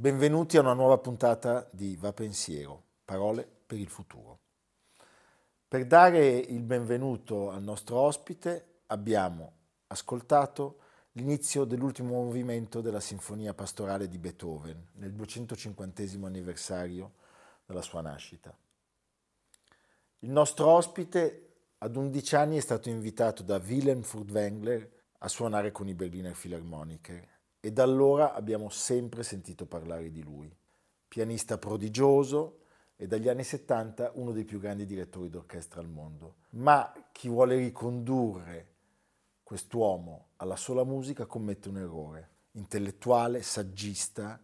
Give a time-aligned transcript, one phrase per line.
[0.00, 4.38] Benvenuti a una nuova puntata di Va Pensiero, parole per il futuro.
[5.68, 9.52] Per dare il benvenuto al nostro ospite abbiamo
[9.88, 10.78] ascoltato
[11.12, 17.12] l'inizio dell'ultimo movimento della Sinfonia Pastorale di Beethoven nel 250 anniversario
[17.66, 18.56] della sua nascita.
[20.20, 25.88] Il nostro ospite ad 11 anni è stato invitato da Wilhelm Furtwängler a suonare con
[25.88, 30.54] i Berliner Philharmoniker e da allora abbiamo sempre sentito parlare di lui.
[31.06, 32.60] Pianista prodigioso
[32.96, 36.36] e dagli anni 70 uno dei più grandi direttori d'orchestra al mondo.
[36.50, 38.68] Ma chi vuole ricondurre
[39.42, 42.28] quest'uomo alla sola musica commette un errore.
[42.52, 44.40] Intellettuale, saggista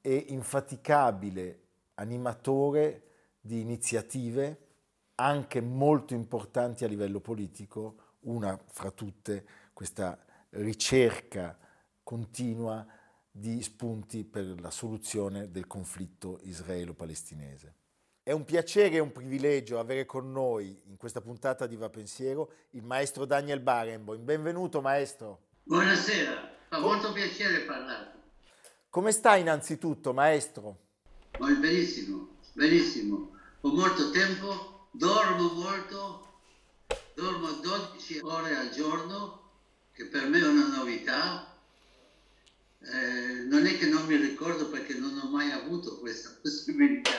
[0.00, 1.60] e infaticabile
[1.94, 3.02] animatore
[3.40, 4.66] di iniziative
[5.16, 10.18] anche molto importanti a livello politico, una fra tutte questa
[10.50, 11.56] ricerca
[12.02, 12.86] continua
[13.30, 17.74] di spunti per la soluzione del conflitto israelo-palestinese.
[18.22, 22.52] È un piacere e un privilegio avere con noi in questa puntata di Va Pensiero
[22.70, 24.22] il maestro Daniel Barenboim.
[24.22, 25.46] Benvenuto maestro.
[25.64, 28.12] Buonasera, fa molto piacere parlare.
[28.90, 30.78] Come sta innanzitutto maestro?
[31.38, 33.30] Oh, benissimo, benissimo.
[33.62, 36.34] Ho molto tempo, dormo molto,
[37.14, 39.50] dormo 12 ore al giorno,
[39.92, 41.51] che per me è una novità,
[42.84, 47.10] eh, non è che non mi ricordo perché non ho mai avuto questa possibilità.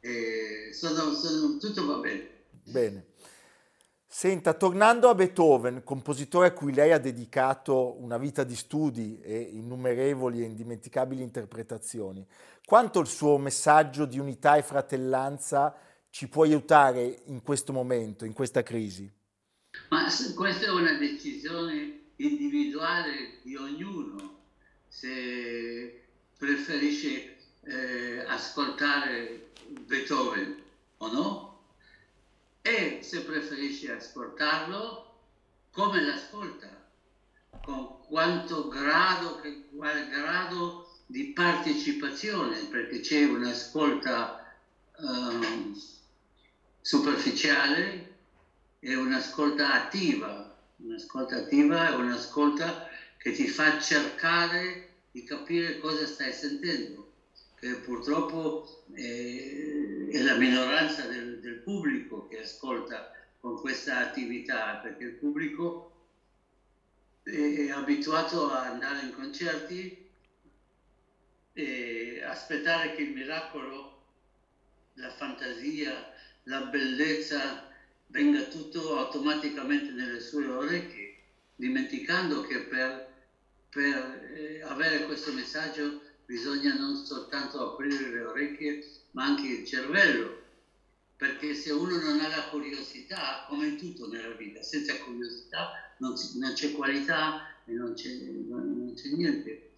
[0.00, 2.28] Eh, sono, sono, tutto va bene.
[2.64, 3.06] Bene.
[4.08, 9.38] Senta, tornando a Beethoven, compositore a cui lei ha dedicato una vita di studi e
[9.38, 12.26] innumerevoli e indimenticabili interpretazioni,
[12.64, 15.76] quanto il suo messaggio di unità e fratellanza
[16.08, 19.12] ci può aiutare in questo momento, in questa crisi?
[19.90, 24.35] Ma questa è una decisione individuale di ognuno
[24.96, 26.04] se
[26.38, 29.50] preferisce eh, ascoltare
[29.82, 30.62] Beethoven
[30.96, 31.68] o no,
[32.62, 35.14] e se preferisce ascoltarlo,
[35.70, 36.88] come l'ascolta,
[37.62, 39.42] con quanto grado,
[39.74, 44.56] quale grado di partecipazione, perché c'è un'ascolta
[44.96, 45.78] um,
[46.80, 48.14] superficiale
[48.80, 50.56] e un'ascolta attiva.
[50.76, 52.94] Un'ascolta attiva è un'ascolta
[53.26, 57.10] che ti fa cercare di capire cosa stai sentendo,
[57.56, 63.10] che purtroppo eh, è la minoranza del, del pubblico che ascolta
[63.40, 65.90] con questa attività, perché il pubblico
[67.24, 70.06] è abituato a andare in concerti
[71.52, 74.02] e aspettare che il miracolo,
[74.92, 76.08] la fantasia,
[76.44, 77.68] la bellezza
[78.06, 81.12] venga tutto automaticamente nelle sue orecchie,
[81.56, 83.05] dimenticando che per
[83.76, 90.44] per eh, avere questo messaggio bisogna non soltanto aprire le orecchie, ma anche il cervello,
[91.14, 96.14] perché se uno non ha la curiosità, come in tutto nella vita, senza curiosità non,
[96.36, 99.68] non c'è qualità e non c'è, non, non c'è niente.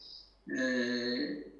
[0.44, 1.52] Eh,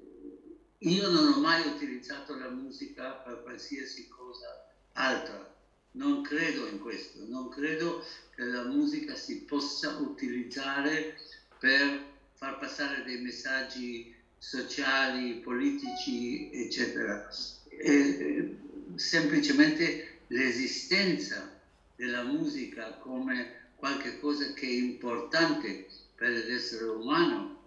[0.77, 5.45] io non ho mai utilizzato la musica per qualsiasi cosa altra,
[5.91, 8.01] non credo in questo, non credo
[8.33, 11.15] che la musica si possa utilizzare
[11.59, 12.08] per
[12.39, 17.27] far passare dei messaggi sociali, politici, eccetera.
[17.67, 18.55] E,
[18.95, 21.49] semplicemente l'esistenza
[21.97, 27.57] della musica come qualcosa che è importante per l'essere umano,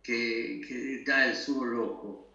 [0.00, 2.26] che, che dà il suo loco,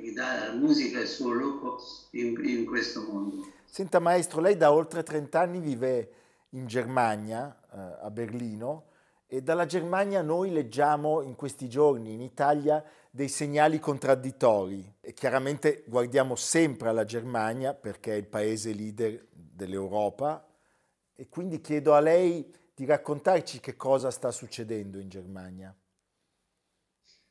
[0.00, 3.52] che dà alla musica il suo loco in, in questo mondo.
[3.64, 6.12] Senta maestro, lei da oltre 30 anni vive
[6.50, 8.92] in Germania, eh, a Berlino,
[9.34, 15.82] e dalla Germania noi leggiamo in questi giorni in Italia dei segnali contraddittori e chiaramente
[15.88, 20.46] guardiamo sempre alla Germania perché è il paese leader dell'Europa
[21.12, 25.74] e quindi chiedo a lei di raccontarci che cosa sta succedendo in Germania.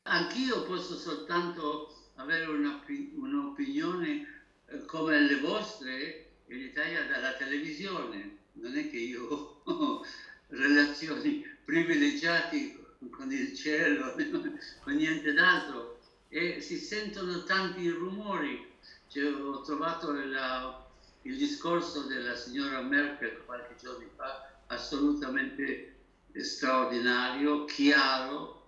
[0.02, 4.26] Anch'io posso soltanto avere un'opinione
[4.66, 8.40] eh, come le vostre in Italia dalla televisione.
[8.52, 10.04] Non è che io ho
[10.48, 12.78] relazioni privilegiate
[13.10, 14.14] con il cielo,
[14.82, 15.98] con niente d'altro.
[16.28, 18.72] E si sentono tanti rumori.
[19.08, 20.84] Cioè, ho trovato la,
[21.22, 25.94] il discorso della signora Merkel qualche giorno fa assolutamente
[26.34, 28.62] straordinario, chiaro,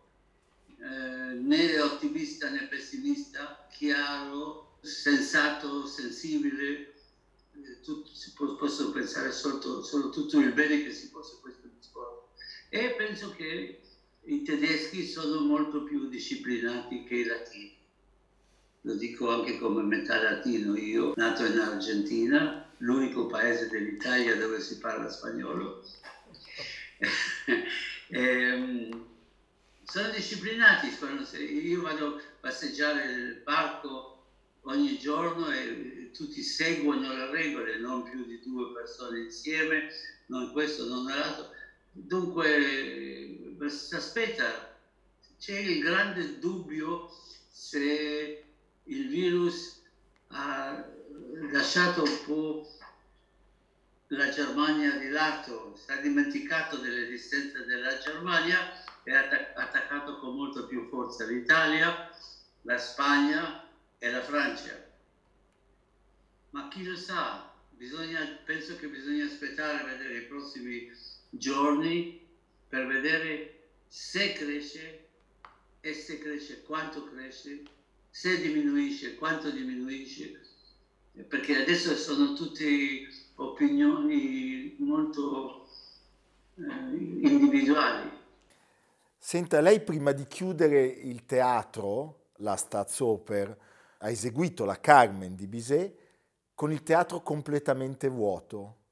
[0.79, 6.95] eh, né ottimista né pessimista, chiaro, sensato, sensibile.
[7.55, 11.66] Eh, tut, può, posso pensare solo, solo, tutto il bene che si possa questo.
[12.69, 13.81] E penso che
[14.25, 17.75] i tedeschi sono molto più disciplinati che i latini.
[18.83, 24.79] Lo dico anche come metà latino io, nato in Argentina, l'unico paese dell'Italia dove si
[24.79, 25.83] parla spagnolo.
[28.09, 29.07] e, ehm,
[29.85, 30.89] sono disciplinati,
[31.39, 34.25] io vado a passeggiare nel parco
[34.63, 39.89] ogni giorno e tutti seguono le regole, non più di due persone insieme,
[40.27, 41.51] non questo, non l'altro.
[41.99, 44.71] Dunque si aspetta,
[45.39, 47.09] c'è il grande dubbio
[47.49, 48.45] se
[48.83, 49.81] il virus
[50.29, 50.79] ha
[51.51, 52.67] lasciato un po'
[54.09, 58.63] la Germania di lato, si è dimenticato dell'esistenza della Germania
[59.03, 61.97] e ha attaccato con molto più forza l'Italia,
[62.63, 63.59] la Spagna
[63.97, 64.79] e la Francia.
[66.51, 67.43] Ma chi lo sa?
[67.71, 70.85] Bisogna, penso che bisogna aspettare a vedere i prossimi
[71.31, 72.21] giorni
[72.69, 75.09] per vedere se cresce
[75.81, 77.63] e se cresce quanto cresce,
[78.11, 80.41] se diminuisce quanto diminuisce,
[81.29, 85.69] perché adesso sono tutte opinioni molto
[86.57, 88.11] eh, individuali.
[89.19, 93.59] Senta, lei prima di chiudere il teatro, la Staatsoper,
[93.99, 95.95] ha eseguito la Carmen di Bizet
[96.55, 98.85] con il teatro completamente vuoto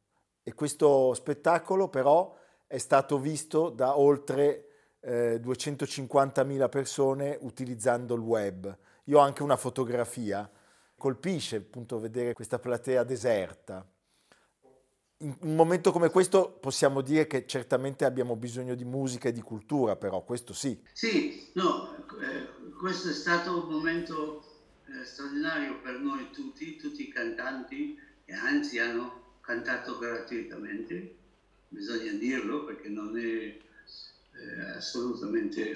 [0.44, 2.36] e questo spettacolo però
[2.66, 4.68] è stato visto da oltre
[5.00, 8.78] eh, 250.000 persone utilizzando il web.
[9.04, 10.48] Io ho anche una fotografia,
[10.96, 13.86] colpisce appunto vedere questa platea deserta.
[15.18, 19.40] In un momento come questo possiamo dire che certamente abbiamo bisogno di musica e di
[19.40, 20.78] cultura, però questo sì.
[20.92, 24.42] Sì, no, eh, questo è stato un momento
[24.86, 31.22] eh, straordinario per noi tutti, tutti i cantanti, e anzi hanno cantato gratuitamente
[31.68, 35.74] bisogna dirlo perché non è eh, assolutamente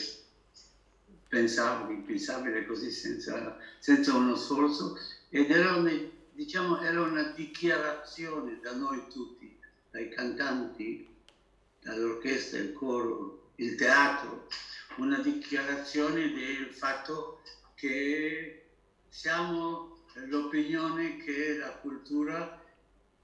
[1.29, 4.97] pensabile, pensabile così senza, senza, uno sforzo.
[5.29, 5.93] Ed era, una,
[6.33, 9.55] diciamo, era una dichiarazione da noi tutti,
[9.91, 11.07] dai cantanti,
[11.81, 14.47] dall'orchestra, il coro, il teatro,
[14.97, 17.41] una dichiarazione del fatto
[17.75, 18.63] che
[19.09, 22.61] siamo l'opinione che la cultura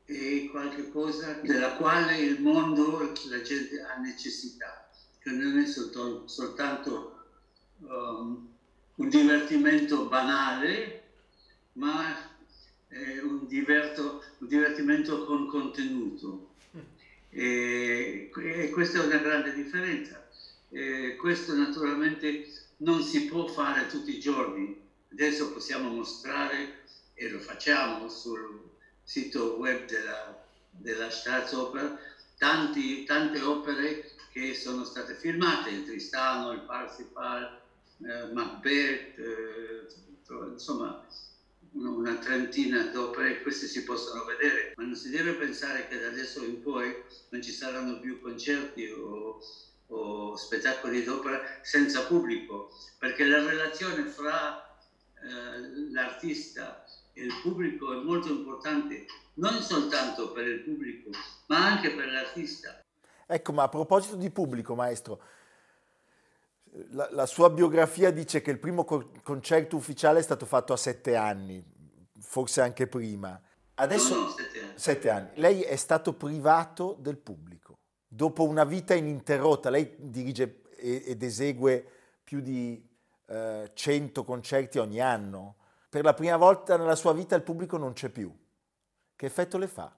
[0.05, 7.25] è qualcosa della quale il mondo, la gente ha necessità, che non è soltanto, soltanto
[7.79, 8.49] um,
[8.97, 11.03] un divertimento banale,
[11.73, 12.33] ma
[12.89, 16.53] è un, diverto, un divertimento con contenuto.
[17.31, 20.25] E, e, questa è una grande differenza.
[20.69, 22.47] E questo naturalmente
[22.79, 24.81] non si può fare tutti i giorni.
[25.11, 26.83] Adesso possiamo mostrare,
[27.15, 28.74] e lo facciamo sul
[29.05, 31.99] sito web della, della Staatsoper
[32.39, 37.61] tanti, tante opere che sono state filmate, il Tristano, il Parsifal,
[38.05, 39.87] eh, Macbeth, eh,
[40.53, 41.07] insomma
[41.75, 46.45] una trentina d'opere, queste si possono vedere, ma non si deve pensare che da adesso
[46.45, 46.95] in poi
[47.31, 49.41] non ci saranno più concerti o,
[49.89, 54.79] o spettacoli d'opera senza pubblico, perché la relazione fra
[55.23, 56.85] eh, l'artista
[57.15, 61.11] il pubblico è molto importante, non soltanto per il pubblico,
[61.47, 62.83] ma anche per l'artista.
[63.27, 65.21] Ecco, ma a proposito di pubblico, maestro,
[66.91, 70.77] la, la sua biografia dice che il primo co- concerto ufficiale è stato fatto a
[70.77, 71.63] sette anni,
[72.19, 73.41] forse anche prima.
[73.75, 74.73] Adesso, no, no, sette, anni.
[74.75, 75.29] sette anni.
[75.35, 77.79] Lei è stato privato del pubblico.
[78.07, 81.85] Dopo una vita ininterrotta, lei dirige ed esegue
[82.23, 82.87] più di
[83.27, 85.57] eh, 100 concerti ogni anno
[85.95, 88.37] per la prima volta nella sua vita il pubblico non c'è più.
[89.15, 89.97] Che effetto le fa?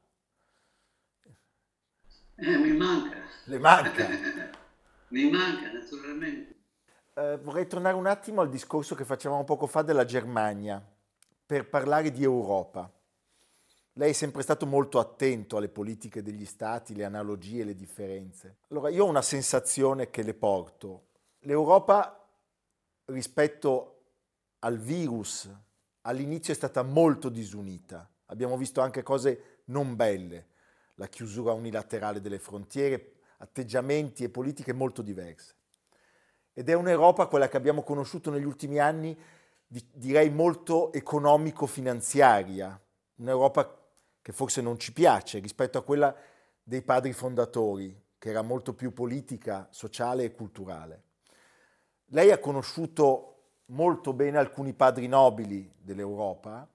[2.35, 3.17] Eh, mi manca.
[3.45, 4.07] Le manca?
[5.09, 6.55] mi manca, naturalmente.
[7.15, 10.87] Eh, vorrei tornare un attimo al discorso che facevamo poco fa della Germania,
[11.47, 12.93] per parlare di Europa.
[13.95, 18.59] Lei è sempre stato molto attento alle politiche degli stati, le analogie, le differenze.
[18.69, 21.07] Allora, io ho una sensazione che le porto.
[21.39, 22.23] L'Europa
[23.07, 23.93] rispetto
[24.59, 25.65] al virus
[26.07, 28.09] all'inizio è stata molto disunita.
[28.27, 30.49] Abbiamo visto anche cose non belle,
[30.95, 35.55] la chiusura unilaterale delle frontiere, atteggiamenti e politiche molto diverse.
[36.53, 39.17] Ed è un'Europa, quella che abbiamo conosciuto negli ultimi anni,
[39.67, 42.81] direi molto economico-finanziaria,
[43.17, 43.85] un'Europa
[44.23, 46.17] che forse non ci piace rispetto a quella
[46.63, 51.03] dei padri fondatori, che era molto più politica, sociale e culturale.
[52.07, 53.36] Lei ha conosciuto
[53.67, 56.69] molto bene alcuni padri nobili dell'Europa,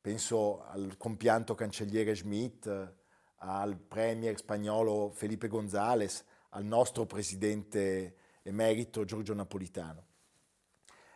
[0.00, 2.94] penso al compianto cancelliere Schmidt,
[3.38, 10.06] al premier spagnolo Felipe González, al nostro presidente emerito Giorgio Napolitano.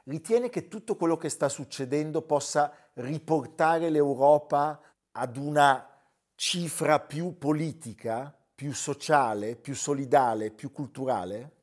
[0.05, 4.81] Ritiene che tutto quello che sta succedendo possa riportare l'Europa
[5.13, 5.87] ad una
[6.35, 11.57] cifra più politica, più sociale, più solidale, più culturale?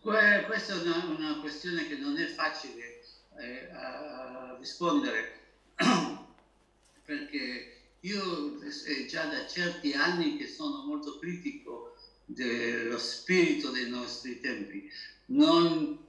[0.00, 2.93] Questa è una, una questione che non è facile
[3.38, 5.32] eh, a rispondere
[7.04, 7.68] perché
[8.00, 14.86] io è già da certi anni che sono molto critico dello spirito dei nostri tempi.
[15.26, 16.02] Non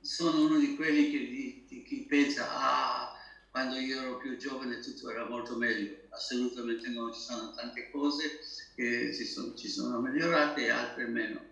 [0.00, 1.18] sono uno di quelli che
[1.66, 3.12] di chi pensa ah
[3.50, 8.38] quando io ero più giovane tutto era molto meglio, assolutamente no, ci sono tante cose
[8.74, 11.44] che ci sono, ci sono migliorate e altre meno.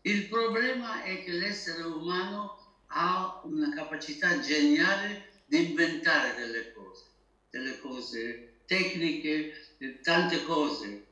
[0.00, 2.56] Il problema è che l'essere umano
[2.98, 7.04] ha una capacità geniale di inventare delle cose,
[7.50, 9.52] delle cose tecniche,
[10.02, 11.04] tante cose,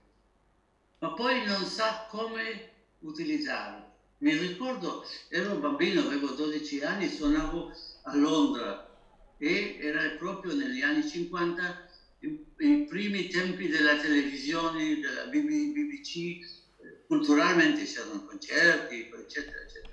[0.98, 3.92] ma poi non sa come utilizzarle.
[4.18, 7.70] Mi ricordo, ero un bambino, avevo 12 anni, suonavo
[8.04, 8.90] a Londra
[9.36, 11.86] e era proprio negli anni 50
[12.20, 16.38] i, primi tempi della televisione, della BBC,
[17.06, 19.83] culturalmente c'erano concerti, eccetera, eccetera.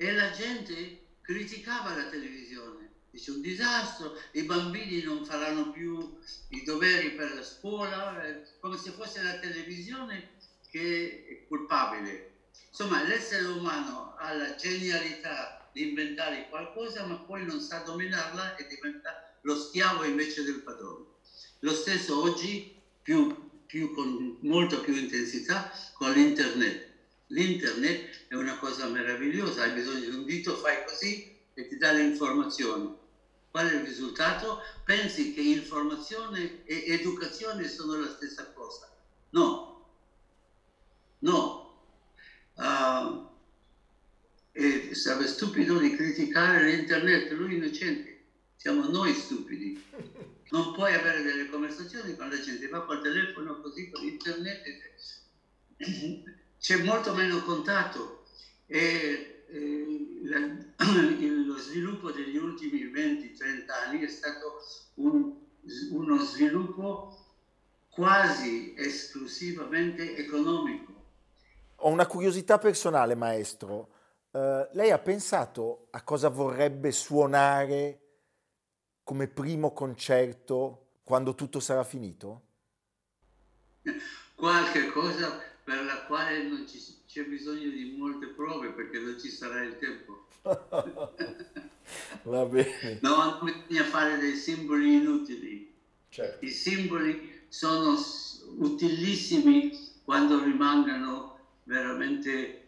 [0.00, 6.16] E la gente criticava la televisione, dice un disastro, i bambini non faranno più
[6.50, 10.30] i doveri per la scuola, eh, come se fosse la televisione
[10.70, 12.30] che è colpabile.
[12.68, 18.68] Insomma, l'essere umano ha la genialità di inventare qualcosa, ma poi non sa dominarla e
[18.68, 21.06] diventa lo schiavo invece del padrone.
[21.58, 26.87] Lo stesso oggi, più, più con molta più intensità, con l'internet.
[27.28, 31.92] L'internet è una cosa meravigliosa, hai bisogno di un dito, fai così e ti dà
[31.92, 32.90] le informazioni.
[33.50, 34.60] Qual è il risultato?
[34.84, 38.90] Pensi che informazione e educazione sono la stessa cosa.
[39.30, 39.82] No,
[41.20, 41.66] no.
[42.54, 43.26] Uh,
[44.52, 48.18] e sarebbe stupido di criticare l'internet, lui innocente,
[48.56, 49.78] siamo noi stupidi.
[50.50, 54.62] Non puoi avere delle conversazioni con la gente, va col telefono così, con internet,
[56.58, 58.24] c'è molto meno contatto
[58.66, 60.38] e, e la,
[61.46, 64.60] lo sviluppo degli ultimi 20-30 anni è stato
[64.94, 65.32] un,
[65.90, 67.16] uno sviluppo
[67.90, 70.92] quasi esclusivamente economico.
[71.76, 73.96] Ho una curiosità personale, maestro.
[74.30, 78.00] Uh, lei ha pensato a cosa vorrebbe suonare
[79.02, 82.42] come primo concerto quando tutto sarà finito?
[84.34, 89.28] Qualche cosa per la quale non ci, c'è bisogno di molte prove perché non ci
[89.28, 90.24] sarà il tempo.
[92.22, 92.98] Va bene.
[93.02, 95.70] No, non bisogna fare dei simboli inutili.
[96.08, 96.42] Certo.
[96.42, 97.98] I simboli sono
[98.56, 102.62] utilissimi quando rimangano veramente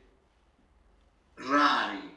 [1.37, 2.17] rari,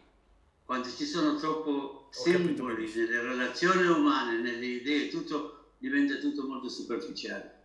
[0.65, 7.62] quando ci sono troppo simboli nelle relazioni umane, nelle idee, tutto diventa tutto molto superficiale.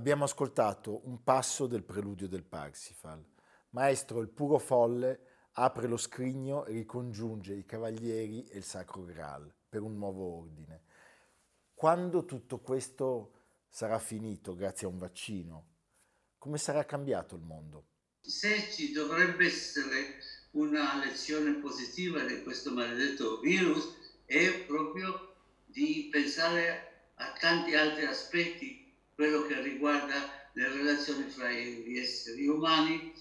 [0.00, 3.22] Abbiamo ascoltato un passo del preludio del Parsifal.
[3.72, 9.54] Maestro, il puro folle apre lo scrigno e ricongiunge i cavalieri e il Sacro Graal
[9.68, 10.84] per un nuovo ordine.
[11.74, 13.32] Quando tutto questo
[13.68, 15.66] sarà finito grazie a un vaccino,
[16.38, 17.88] come sarà cambiato il mondo?
[18.22, 20.18] Se ci dovrebbe essere
[20.52, 25.34] una lezione positiva di questo maledetto virus è proprio
[25.66, 28.79] di pensare a tanti altri aspetti,
[29.20, 33.12] quello che riguarda le relazioni fra gli esseri umani,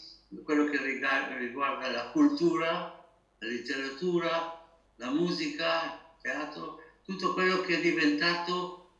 [0.45, 3.05] quello che riguarda la cultura,
[3.37, 4.65] la letteratura,
[4.95, 8.91] la musica, il teatro, tutto quello che è diventato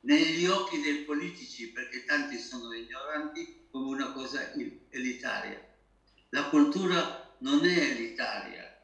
[0.00, 4.50] negli occhi dei politici, perché tanti sono ignoranti, come una cosa
[4.88, 5.64] elitaria.
[6.30, 8.76] La cultura non è elitaria,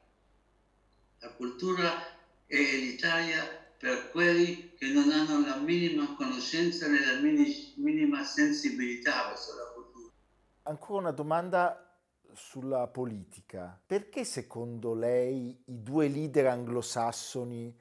[1.19, 2.01] la cultura
[2.47, 9.55] è elitaria per quelli che non hanno la minima conoscenza né la minima sensibilità verso
[9.57, 10.13] la cultura.
[10.65, 11.99] Ancora una domanda
[12.35, 13.81] sulla politica.
[13.87, 17.75] Perché secondo lei i due leader anglosassoni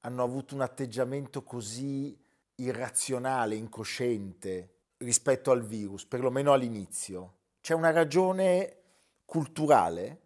[0.00, 2.14] hanno avuto un atteggiamento così
[2.56, 7.36] irrazionale, incosciente rispetto al virus, perlomeno all'inizio?
[7.62, 8.76] C'è una ragione
[9.24, 10.20] culturale?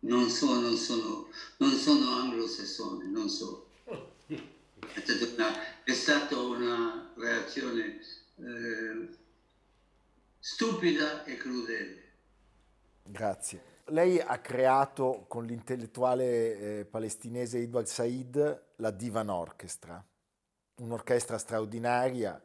[0.00, 1.28] Non so, non sono,
[1.58, 3.66] non sono anglosassoni, non so.
[4.80, 8.00] È stata una, è stata una reazione
[8.36, 9.08] eh,
[10.38, 12.02] stupida e crudele.
[13.02, 13.62] Grazie.
[13.86, 20.02] Lei ha creato con l'intellettuale eh, palestinese Edward Said la Divan Orchestra,
[20.76, 22.40] un'orchestra straordinaria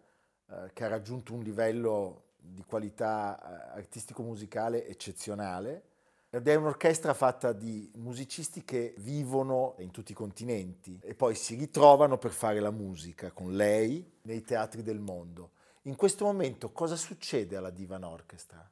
[0.48, 5.94] eh, che ha raggiunto un livello di qualità eh, artistico-musicale eccezionale
[6.36, 11.56] ed è un'orchestra fatta di musicisti che vivono in tutti i continenti e poi si
[11.56, 15.52] ritrovano per fare la musica con lei nei teatri del mondo.
[15.84, 18.70] In questo momento cosa succede alla Divan Orchestra?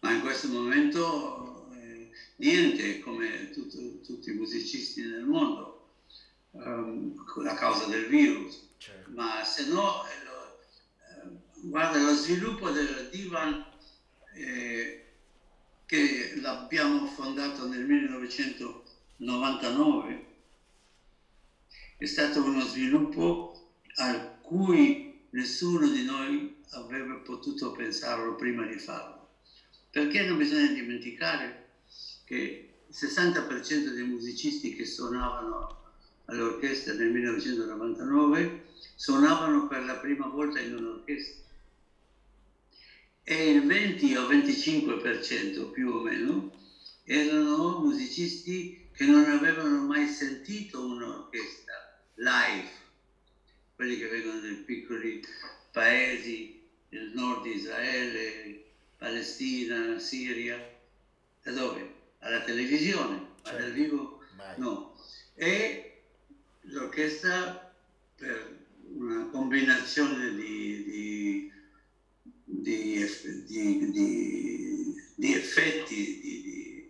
[0.00, 5.90] Ma in questo momento eh, niente, come tutto, tutti i musicisti nel mondo,
[6.50, 8.70] um, a causa del virus.
[8.78, 9.10] Certo.
[9.12, 10.58] Ma se no, eh, lo,
[11.22, 13.64] eh, guarda, lo sviluppo del Divan,
[14.34, 15.07] eh,
[15.88, 20.26] che l'abbiamo fondato nel 1999,
[21.96, 23.58] è stato uno sviluppo
[23.94, 29.28] a cui nessuno di noi avrebbe potuto pensarlo prima di farlo.
[29.88, 31.68] Perché non bisogna dimenticare
[32.24, 35.74] che il 60% dei musicisti che suonavano
[36.26, 38.60] all'orchestra nel 1999
[38.94, 41.47] suonavano per la prima volta in un'orchestra
[43.30, 46.50] e il 20 o 25% più o meno
[47.04, 51.74] erano musicisti che non avevano mai sentito un'orchestra
[52.14, 52.70] live
[53.74, 55.22] quelli che vengono dai piccoli
[55.70, 58.62] paesi del nord di Israele,
[58.96, 60.58] Palestina, Siria,
[61.42, 61.96] da dove?
[62.20, 63.14] Alla televisione,
[63.44, 63.72] ma dal certo.
[63.74, 64.20] vivo
[64.56, 64.94] no.
[65.34, 65.98] E
[66.62, 67.72] l'orchestra
[68.16, 68.56] per
[68.94, 71.52] una combinazione di, di,
[72.60, 73.04] di,
[75.14, 76.86] di effetti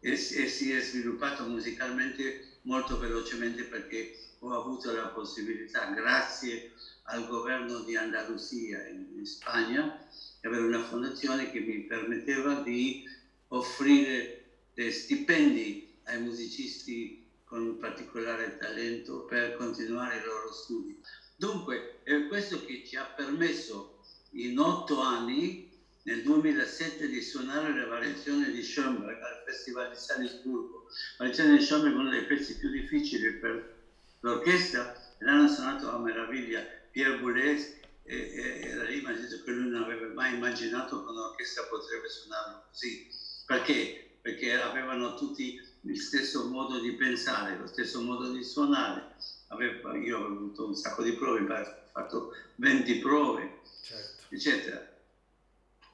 [0.00, 6.66] e, si è sviluppato musicalmente molto velocemente perché ho avuto la possibilità, grazie
[7.04, 9.98] al governo di Andalusia in, in Spagna,
[10.40, 13.02] di avere una fondazione che mi permetteva di
[13.48, 14.42] offrire
[14.74, 20.94] dei stipendi ai musicisti con particolare talento per continuare i loro studi.
[21.34, 23.93] Dunque è questo che ci ha permesso
[24.34, 25.62] in otto anni,
[26.02, 30.84] nel 2007, di suonare la variazione di Schoenberg al Festival di Salisburgo.
[31.16, 33.72] La variazione di Schoenberg è uno dei pezzi più difficili per
[34.20, 36.66] l'orchestra e l'hanno suonato a meraviglia.
[36.90, 41.64] Pierre Boulez era lì, ma ha detto che lui non aveva mai immaginato che un'orchestra
[41.64, 43.06] potrebbe suonare così.
[43.46, 44.16] Perché?
[44.20, 49.06] Perché avevano tutti il stesso modo di pensare, lo stesso modo di suonare.
[49.48, 54.13] Avevo, io avevo avuto un sacco di prove, ho fatto 20 prove, certo.
[54.34, 54.84] Eccetera.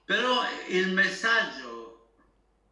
[0.04, 2.08] Però il messaggio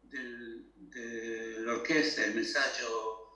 [0.01, 3.27] del, dell'orchestra, il messaggio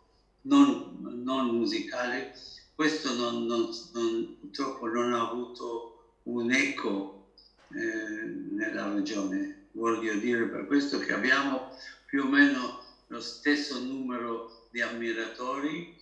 [0.42, 2.34] non, non musicale,
[2.76, 7.28] questo non, non, purtroppo non ha avuto un eco
[7.74, 9.68] eh, nella regione.
[9.72, 11.70] Voglio dire per questo che abbiamo
[12.06, 15.96] più o meno lo stesso numero di ammiratori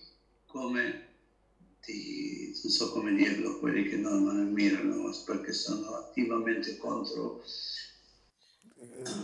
[0.46, 1.11] come
[1.84, 7.42] di, non so come dirlo, quelli che non, non ammirano perché sono attivamente contro.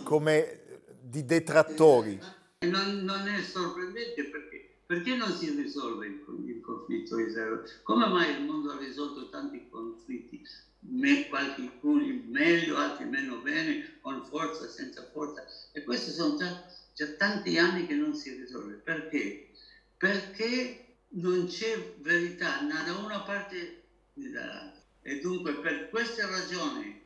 [0.05, 0.61] Come
[1.01, 2.21] di detrattori.
[2.61, 7.63] Non, non è sorprendente perché perché non si risolve il, il conflitto Israele?
[7.83, 10.43] Come mai il mondo ha risolto tanti conflitti?
[10.81, 15.45] Me, alcuni meglio, altri meno bene, con forza, senza forza.
[15.73, 18.77] E questi sono già, già tanti anni che non si risolve.
[18.77, 19.51] Perché?
[19.99, 23.83] Perché non c'è verità né da una parte
[24.15, 24.83] né dall'altra.
[25.03, 27.01] E dunque per queste ragioni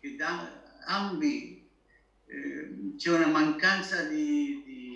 [0.00, 1.62] che da ambi
[2.26, 4.94] eh, c'è una mancanza di, di,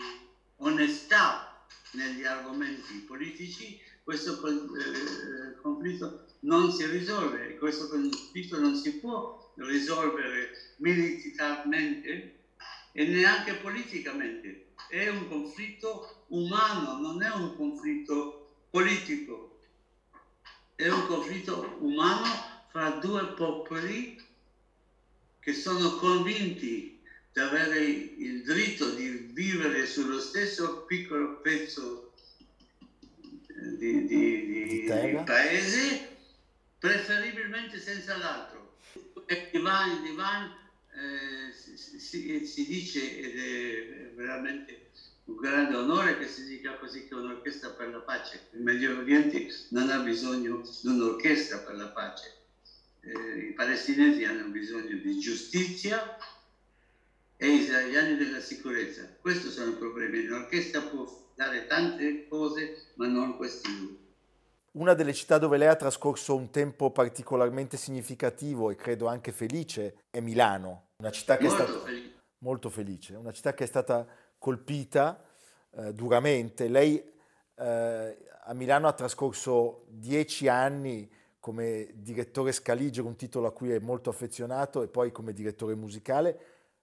[0.57, 9.37] onestà negli argomenti politici, questo eh, conflitto non si risolve, questo conflitto non si può
[9.55, 12.35] risolvere militarmente
[12.93, 14.68] e neanche politicamente.
[14.89, 19.59] È un conflitto umano, non è un conflitto politico.
[20.75, 22.27] È un conflitto umano
[22.71, 24.19] fra due popoli
[25.41, 27.01] che sono convinti
[27.33, 32.13] di avere il diritto di vivere sullo stesso piccolo pezzo
[33.77, 36.17] di, di, di, di paese,
[36.79, 38.77] preferibilmente senza l'altro.
[39.53, 40.51] Divan, divan
[40.99, 44.91] eh, si, si, si, dice, ed è veramente
[45.25, 48.49] un grande onore che si dica così che un'orchestra per la pace.
[48.53, 52.35] Il Medio Oriente non ha bisogno di un'orchestra per la pace.
[53.01, 56.17] Eh, I palestinesi hanno bisogno di giustizia
[57.37, 59.09] e gli israeliani della sicurezza.
[59.21, 60.25] Questi sono i problemi.
[60.25, 61.07] L'orchestra può
[61.37, 63.98] dare tante cose, ma non questi due.
[64.79, 70.05] Una delle città dove lei ha trascorso un tempo particolarmente significativo e credo anche felice
[70.09, 72.15] è Milano, una città che molto è stata felice.
[72.39, 74.07] molto felice, una città che è stata
[74.39, 75.21] colpita
[75.71, 76.69] eh, duramente.
[76.69, 76.97] Lei
[77.57, 81.11] eh, a Milano ha trascorso dieci anni
[81.41, 86.41] come direttore scaligero, un titolo a cui è molto affezionato, e poi come direttore musicale.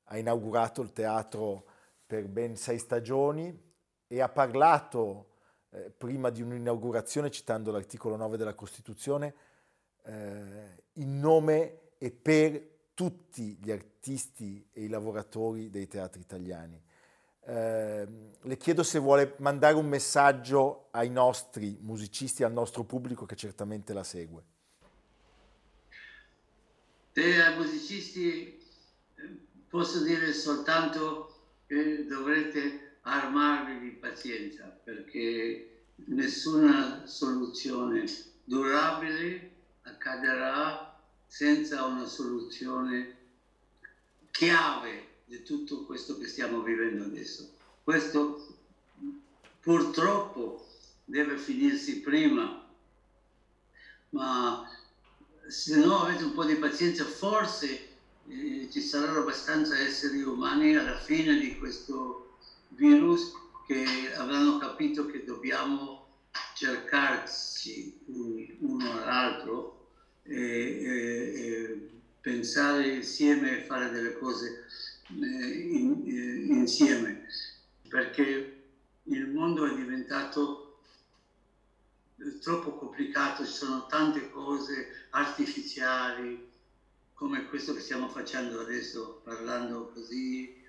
[0.07, 1.63] Ha inaugurato il teatro
[2.05, 3.57] per ben sei stagioni
[4.05, 5.34] e ha parlato
[5.75, 9.33] eh, prima di un'inaugurazione, citando l'articolo 9 della Costituzione,
[10.03, 16.81] eh, in nome e per tutti gli artisti e i lavoratori dei teatri italiani.
[17.41, 18.07] Eh,
[18.41, 23.93] le chiedo se vuole mandare un messaggio ai nostri musicisti, al nostro pubblico che certamente
[23.93, 24.43] la segue.
[27.11, 28.57] E ai musicisti
[29.15, 31.33] eh, posso dire soltanto
[31.67, 38.05] che dovrete armarvi di pazienza perché nessuna soluzione
[38.43, 39.51] durabile
[39.83, 43.17] accadrà senza una soluzione
[44.31, 47.53] chiave di tutto questo che stiamo vivendo adesso.
[47.83, 48.57] Questo
[49.59, 50.65] purtroppo
[51.05, 52.67] deve finirsi prima,
[54.09, 54.69] ma
[55.47, 57.87] se no avete un po' di pazienza, forse
[58.27, 62.24] eh, ci saranno abbastanza esseri umani alla fine di questo
[62.75, 63.31] virus
[63.65, 66.03] che avranno capito che dobbiamo
[66.53, 67.93] cercarci
[68.59, 69.73] uno all'altro
[70.23, 71.89] e, e, e
[72.21, 74.63] pensare insieme e fare delle cose
[75.09, 77.25] eh, in, eh, insieme,
[77.87, 78.53] perché
[79.03, 80.79] il mondo è diventato
[82.41, 86.43] troppo complicato, ci sono tante cose artificiali,
[87.13, 90.63] come questo che stiamo facendo adesso, parlando così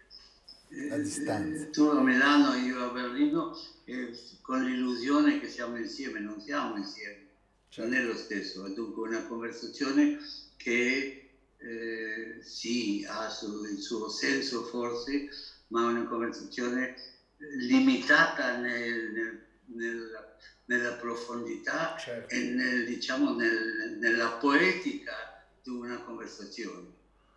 [0.90, 1.62] a distanza.
[1.62, 6.76] Eh, tu a Milano, io a Berlino, eh, con l'illusione che siamo insieme, non siamo
[6.76, 7.26] insieme,
[7.68, 7.90] certo.
[7.90, 10.18] non è lo stesso, è dunque una conversazione
[10.56, 15.28] che eh, sì, ha il suo senso forse,
[15.68, 16.94] ma è una conversazione
[17.38, 20.34] limitata nel, nel, nel,
[20.66, 22.34] nella profondità certo.
[22.34, 26.94] e diciamo, nella poetica di una conversazione.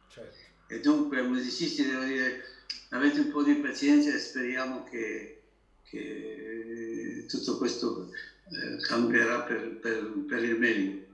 [0.08, 0.48] Certo.
[0.68, 2.44] E dunque, musicisti, devo dire,
[2.90, 5.44] avete un po' di pazienza e speriamo che,
[5.84, 8.10] che tutto questo
[8.52, 11.08] eh, cambierà per, per, per il meglio.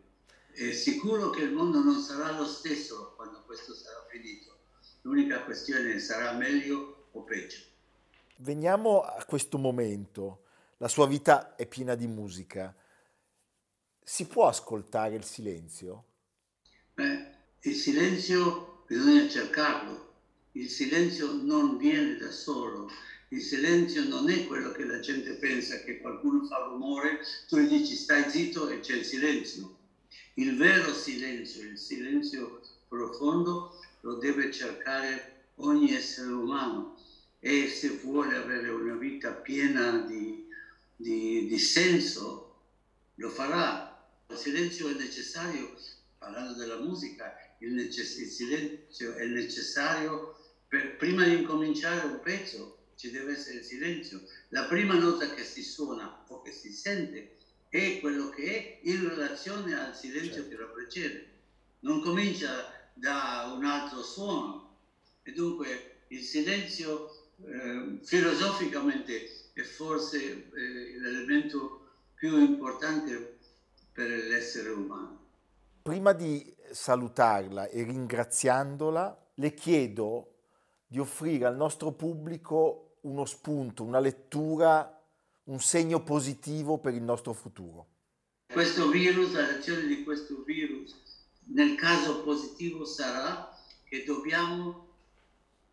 [0.52, 4.58] È sicuro che il mondo non sarà lo stesso quando questo sarà finito.
[5.02, 7.58] L'unica questione è sarà meglio o peggio.
[8.38, 10.44] Veniamo a questo momento.
[10.78, 12.74] La sua vita è piena di musica.
[14.02, 16.06] Si può ascoltare il silenzio?
[16.94, 20.05] Beh, il silenzio bisogna cercarlo.
[20.56, 22.88] Il silenzio non viene da solo.
[23.30, 27.68] Il silenzio non è quello che la gente pensa, che qualcuno fa rumore, tu gli
[27.68, 29.76] dici stai zitto e c'è il silenzio
[30.36, 33.70] il vero silenzio, il silenzio profondo,
[34.02, 36.94] lo deve cercare ogni essere umano
[37.40, 40.44] e se vuole avere una vita piena di,
[40.96, 42.50] di, di senso,
[43.16, 43.98] lo farà.
[44.28, 45.74] Il silenzio è necessario,
[46.18, 50.35] parlando della musica, il, necess- il silenzio è necessario
[50.68, 54.22] per, prima di incominciare un pezzo, ci deve essere il silenzio.
[54.50, 57.36] La prima nota che si suona o che si sente
[57.70, 60.50] è quello che è in relazione al silenzio certo.
[60.50, 61.28] che lo precede.
[61.82, 64.78] Non comincia da un altro suono
[65.24, 71.82] e dunque il silenzio eh, filosoficamente è forse eh, l'elemento
[72.16, 73.40] più importante
[73.92, 75.24] per l'essere umano.
[75.82, 80.35] Prima di salutarla e ringraziandola, le chiedo
[80.96, 84.98] di offrire al nostro pubblico uno spunto, una lettura,
[85.44, 87.88] un segno positivo per il nostro futuro.
[88.48, 90.96] Questo virus, la lezione di questo virus,
[91.48, 93.54] nel caso positivo sarà
[93.84, 94.88] che dobbiamo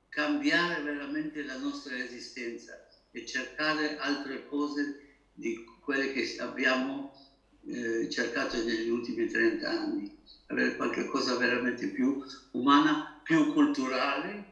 [0.08, 7.14] cambiare veramente la nostra esistenza e cercare altre cose di quelle che abbiamo
[7.66, 14.50] eh, cercato negli ultimi 30 anni, avere qualcosa veramente più umana, più culturale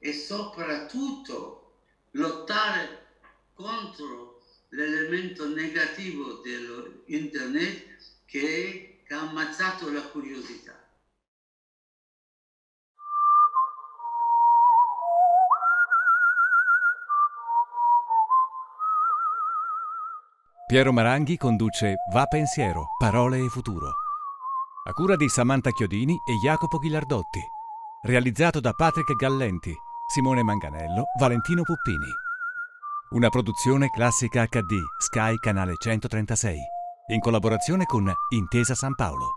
[0.00, 1.74] e soprattutto
[2.12, 3.06] lottare
[3.54, 10.72] contro l'elemento negativo dell'internet che, ha ammazzato la curiosità.
[20.68, 23.94] Piero Maranghi conduce Va Pensiero, Parole e Futuro.
[24.84, 27.40] A cura di Samantha Chiodini e Jacopo Ghilardotti.
[28.02, 29.76] Realizzato da Patrick Gallenti,
[30.10, 32.12] Simone Manganello, Valentino Puppini.
[33.10, 36.58] Una produzione classica HD, Sky Canale 136.
[37.12, 39.34] In collaborazione con Intesa San Paolo.